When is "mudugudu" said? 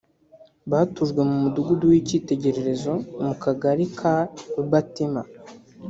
1.43-1.85